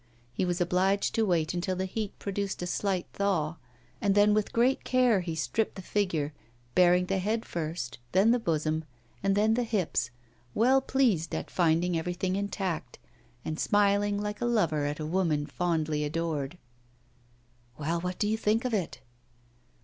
[0.33, 3.57] He was obliged to wait until the heat produced a slight thaw,
[4.01, 6.33] and then with great care he stripped the figure,
[6.73, 8.83] baring the head first, then the bosom,
[9.21, 10.09] and then the hips,
[10.55, 12.97] well pleased at finding everything intact,
[13.45, 16.57] and smiling like a lover at a woman fondly adored.
[17.77, 19.01] 'Well, what do you think of it?